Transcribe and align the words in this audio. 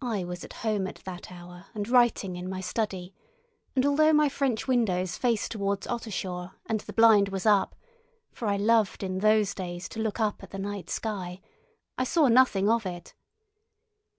I 0.00 0.24
was 0.24 0.44
at 0.44 0.54
home 0.64 0.86
at 0.86 1.02
that 1.04 1.30
hour 1.30 1.66
and 1.74 1.86
writing 1.86 2.36
in 2.36 2.48
my 2.48 2.62
study; 2.62 3.14
and 3.76 3.84
although 3.84 4.14
my 4.14 4.30
French 4.30 4.66
windows 4.66 5.18
face 5.18 5.46
towards 5.46 5.86
Ottershaw 5.88 6.52
and 6.64 6.80
the 6.80 6.94
blind 6.94 7.28
was 7.28 7.44
up 7.44 7.74
(for 8.30 8.48
I 8.48 8.56
loved 8.56 9.02
in 9.02 9.18
those 9.18 9.54
days 9.54 9.90
to 9.90 10.00
look 10.00 10.20
up 10.20 10.42
at 10.42 10.52
the 10.52 10.58
night 10.58 10.88
sky), 10.88 11.42
I 11.98 12.04
saw 12.04 12.28
nothing 12.28 12.70
of 12.70 12.86
it. 12.86 13.12